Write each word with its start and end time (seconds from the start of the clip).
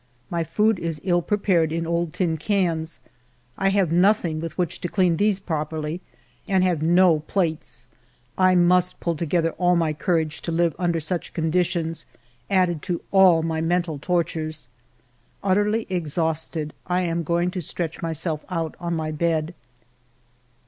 My 0.31 0.43
food 0.43 0.79
is 0.79 0.99
ill 1.03 1.21
prepared 1.21 1.71
in 1.71 1.85
old 1.85 2.11
tin 2.11 2.35
cans. 2.35 3.01
I 3.55 3.69
have 3.69 3.91
nothing 3.91 4.41
with 4.41 4.57
which 4.57 4.81
to 4.81 4.87
clean 4.87 5.17
these 5.17 5.39
properly, 5.39 6.01
and 6.47 6.63
have 6.63 6.81
no 6.81 7.19
plates. 7.19 7.85
I 8.35 8.55
must 8.55 8.99
pull 8.99 9.15
together 9.15 9.51
all 9.59 9.75
my 9.75 9.93
courage 9.93 10.41
to 10.41 10.51
live 10.51 10.75
under 10.79 10.99
such 10.99 11.35
conditions, 11.35 12.07
added 12.49 12.81
to 12.81 13.01
all 13.11 13.43
my 13.43 13.61
mental 13.61 13.99
tortures. 13.99 14.67
Utterly 15.43 15.85
exhausted, 15.87 16.73
I 16.87 17.01
am 17.01 17.21
going 17.21 17.51
to 17.51 17.61
stretch 17.61 18.01
my 18.01 18.11
self 18.11 18.43
out 18.49 18.73
on 18.79 18.95
my 18.95 19.11
bed. 19.11 19.53